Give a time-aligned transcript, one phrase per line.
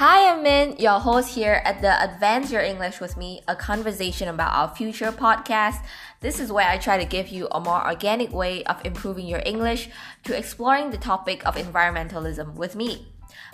[0.00, 4.28] Hi, I'm Min, your host here at the Advance Your English with Me, a conversation
[4.28, 5.84] about our future podcast.
[6.20, 9.42] This is where I try to give you a more organic way of improving your
[9.44, 9.90] English
[10.24, 13.08] to exploring the topic of environmentalism with me.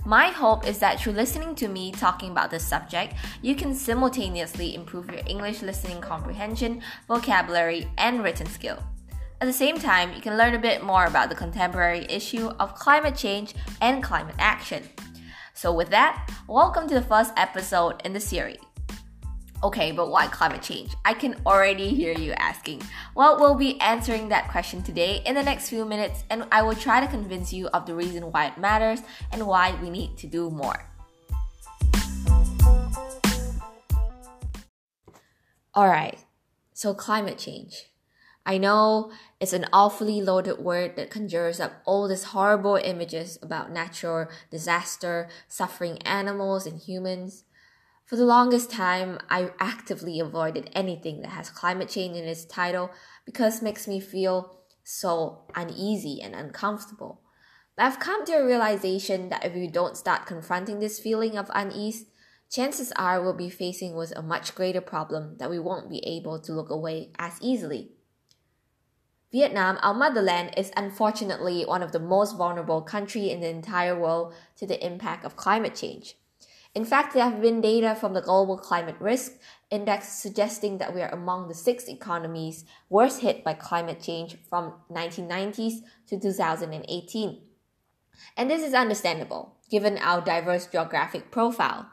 [0.05, 4.73] My hope is that through listening to me talking about this subject, you can simultaneously
[4.77, 8.79] improve your English listening comprehension, vocabulary, and written skill.
[9.41, 12.77] At the same time, you can learn a bit more about the contemporary issue of
[12.77, 14.85] climate change and climate action.
[15.57, 18.59] So, with that, welcome to the first episode in the series.
[19.65, 20.91] Okay, but why climate change?
[21.03, 22.83] I can already hear you asking.
[23.15, 26.75] Well, we'll be answering that question today in the next few minutes, and I will
[26.75, 29.01] try to convince you of the reason why it matters
[29.33, 30.91] and why we need to do more.
[35.75, 36.19] Alright,
[36.75, 37.87] so climate change.
[38.49, 39.11] I know
[39.41, 45.29] it's an awfully loaded word that conjures up all these horrible images about natural disaster,
[45.49, 47.43] suffering animals and humans.
[48.05, 52.93] For the longest time, I actively avoided anything that has climate change in its title
[53.25, 57.23] because it makes me feel so uneasy and uncomfortable.
[57.77, 61.51] But I've come to a realization that if we don't start confronting this feeling of
[61.53, 62.05] unease,
[62.49, 66.39] chances are we'll be facing with a much greater problem that we won't be able
[66.39, 67.96] to look away as easily.
[69.33, 74.33] Vietnam, our motherland, is unfortunately one of the most vulnerable countries in the entire world
[74.57, 76.15] to the impact of climate change.
[76.75, 79.33] In fact, there have been data from the Global Climate Risk
[79.71, 84.75] Index suggesting that we are among the six economies worst hit by climate change from
[84.93, 87.41] 1990s to 2018.
[88.37, 91.89] And this is understandable, given our diverse geographic profile.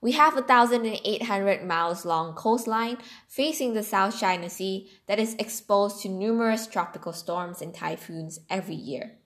[0.00, 6.02] We have a 1,800 miles long coastline facing the South China Sea that is exposed
[6.02, 9.18] to numerous tropical storms and typhoons every year.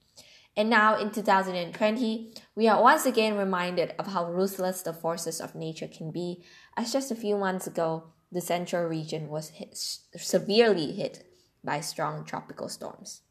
[0.57, 5.55] And now in 2020, we are once again reminded of how ruthless the forces of
[5.55, 6.45] nature can be,
[6.77, 11.25] as just a few months ago, the central region was hit, severely hit
[11.65, 13.23] by strong tropical storms.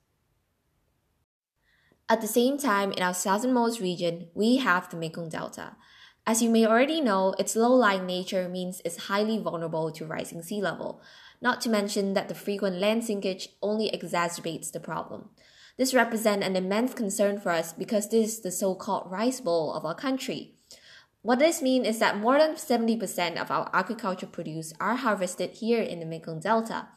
[2.09, 5.75] At the same time, in our southernmost region, we have the Mekong Delta,
[6.25, 10.61] as you may already know, its low-lying nature means it's highly vulnerable to rising sea
[10.61, 11.01] level,
[11.41, 15.29] not to mention that the frequent land sinkage only exacerbates the problem.
[15.77, 19.85] This represents an immense concern for us because this is the so-called rice bowl of
[19.85, 20.55] our country.
[21.21, 25.81] What this means is that more than 70% of our agriculture produce are harvested here
[25.81, 26.87] in the Mekong Delta,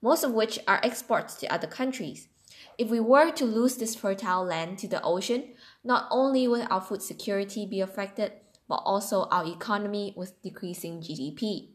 [0.00, 2.28] most of which are exports to other countries.
[2.76, 6.80] If we were to lose this fertile land to the ocean, not only would our
[6.80, 8.32] food security be affected,
[8.68, 11.70] but also our economy with decreasing GDP.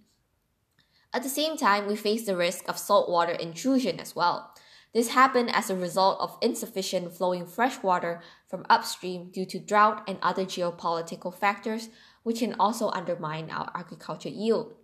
[1.14, 4.54] At the same time, we face the risk of saltwater intrusion as well.
[4.94, 10.04] This happened as a result of insufficient flowing fresh water from upstream due to drought
[10.08, 11.90] and other geopolitical factors,
[12.22, 14.76] which can also undermine our agriculture yield.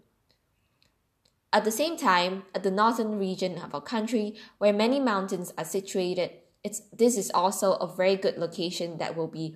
[1.51, 5.65] At the same time, at the northern region of our country, where many mountains are
[5.65, 6.31] situated,
[6.63, 9.55] it's, this is also a very good location that will be.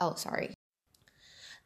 [0.00, 0.57] Oh, sorry.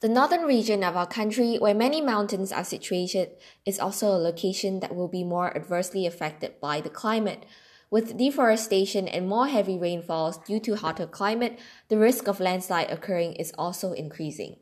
[0.02, 4.80] The northern region of our country, where many mountains are situated, is also a location
[4.80, 7.46] that will be more adversely affected by the climate.
[7.88, 13.34] With deforestation and more heavy rainfalls due to hotter climate, the risk of landslide occurring
[13.34, 14.56] is also increasing.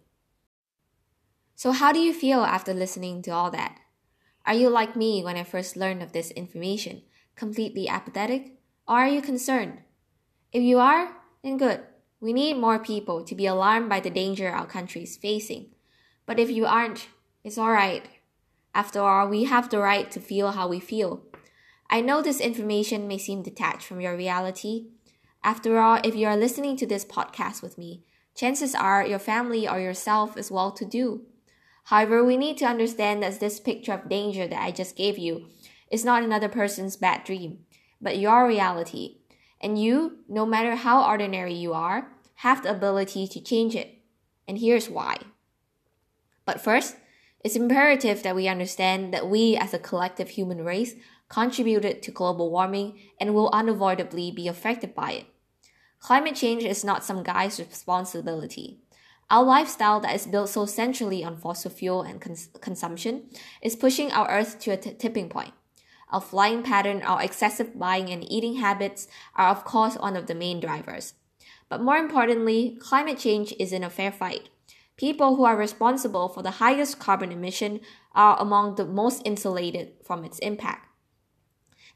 [1.55, 3.79] So, how do you feel after listening to all that?
[4.45, 7.01] Are you like me when I first learned of this information,
[7.35, 8.59] completely apathetic?
[8.87, 9.79] Or are you concerned?
[10.53, 11.81] If you are, then good.
[12.21, 15.71] We need more people to be alarmed by the danger our country is facing.
[16.27, 17.09] But if you aren't,
[17.43, 18.07] it's alright.
[18.75, 21.23] After all, we have the right to feel how we feel.
[21.89, 24.89] I know this information may seem detached from your reality.
[25.43, 28.05] After all, if you are listening to this podcast with me,
[28.37, 31.23] chances are your family or yourself is well to do.
[31.85, 35.47] However, we need to understand that this picture of danger that I just gave you
[35.91, 37.61] is not another person's bad dream,
[38.01, 39.20] but your reality.
[39.61, 43.99] And you, no matter how ordinary you are, have the ability to change it.
[44.49, 45.17] And here's why.
[46.45, 46.97] But first,
[47.45, 50.95] it's imperative that we understand that we as a collective human race
[51.29, 55.27] contributed to global warming and will unavoidably be affected by it.
[56.01, 58.81] Climate change is not some guy's responsibility.
[59.31, 63.31] Our lifestyle that is built so centrally on fossil fuel and cons- consumption
[63.63, 65.53] is pushing our Earth to a t- tipping point.
[66.11, 70.35] Our flying pattern, our excessive buying and eating habits are of course one of the
[70.35, 71.15] main drivers.
[71.69, 74.49] But more importantly, climate change is in a fair fight.
[74.97, 77.81] People who are responsible for the highest carbon emission
[78.15, 80.89] are among the most insulated from its impact.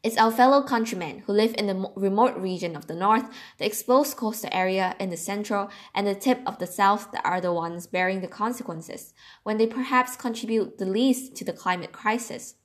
[0.05, 3.25] It's our fellow countrymen who live in the remote region of the north,
[3.59, 7.41] the exposed coastal area in the central, and the tip of the south that are
[7.41, 9.15] the ones bearing the consequences,
[9.45, 12.57] when they perhaps contribute the least to the climate crisis.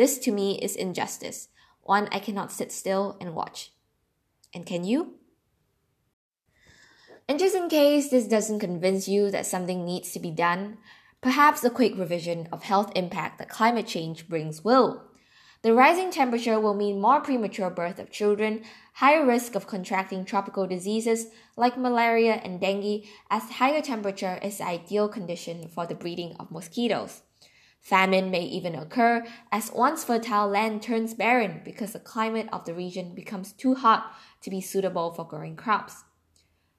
[0.00, 1.48] This to me is injustice,
[1.82, 3.70] one I cannot sit still and watch.
[4.54, 5.16] And can you?
[7.28, 10.78] And just in case this doesn't convince you that something needs to be done,
[11.20, 15.02] perhaps a quick revision of health impact that climate change brings will.
[15.60, 18.64] The rising temperature will mean more premature birth of children,
[18.94, 21.26] higher risk of contracting tropical diseases
[21.58, 26.50] like malaria and dengue, as higher temperature is the ideal condition for the breeding of
[26.50, 27.20] mosquitoes.
[27.80, 32.74] Famine may even occur as once fertile land turns barren because the climate of the
[32.74, 34.12] region becomes too hot
[34.42, 36.04] to be suitable for growing crops.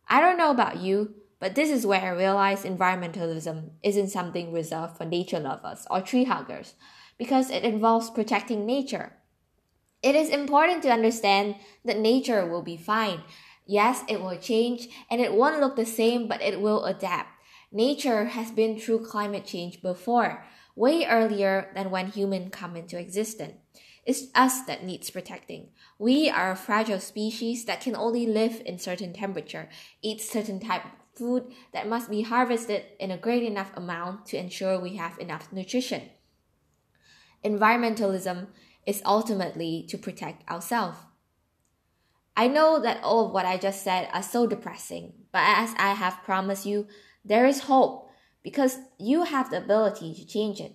[0.07, 4.97] I don't know about you, but this is where I realize environmentalism isn't something reserved
[4.97, 6.75] for nature lovers or tree huggers,
[7.17, 9.13] because it involves protecting nature.
[10.03, 13.21] It is important to understand that nature will be fine.
[13.65, 17.29] Yes, it will change and it won't look the same, but it will adapt.
[17.71, 20.43] Nature has been through climate change before,
[20.75, 23.53] way earlier than when humans come into existence.
[24.05, 25.69] It's us that needs protecting.
[25.99, 29.69] We are a fragile species that can only live in certain temperature,
[30.01, 34.37] eat certain type of food that must be harvested in a great enough amount to
[34.37, 36.09] ensure we have enough nutrition.
[37.45, 38.47] Environmentalism
[38.85, 40.97] is ultimately to protect ourselves.
[42.35, 45.93] I know that all of what I just said are so depressing, but as I
[45.93, 46.87] have promised you,
[47.23, 48.09] there is hope
[48.43, 50.73] because you have the ability to change it.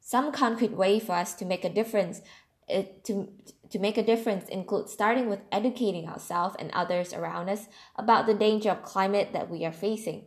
[0.00, 2.20] Some concrete way for us to make a difference
[2.68, 3.28] it, to,
[3.70, 7.66] to make a difference includes starting with educating ourselves and others around us
[7.96, 10.24] about the danger of climate that we are facing.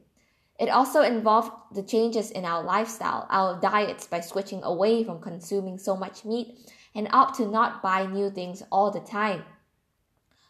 [0.60, 5.78] It also involved the changes in our lifestyle, our diets by switching away from consuming
[5.78, 9.44] so much meat and opt to not buy new things all the time.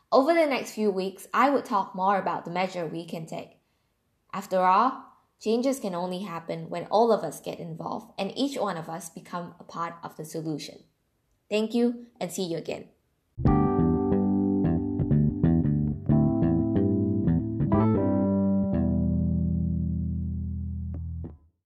[0.09, 3.57] Over the next few weeks, I would talk more about the measure we can take.
[4.33, 5.06] After all,
[5.41, 9.09] changes can only happen when all of us get involved and each one of us
[9.09, 10.83] become a part of the solution.
[11.49, 12.89] Thank you and see you again.